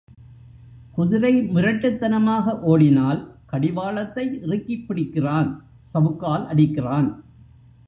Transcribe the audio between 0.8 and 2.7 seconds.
குதிரை முரட்டுத்தனமாக